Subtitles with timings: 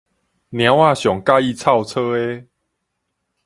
[0.03, 0.09] 貓仔上佮
[1.41, 2.47] 意臭臊的